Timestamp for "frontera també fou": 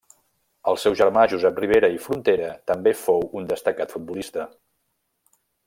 2.05-3.23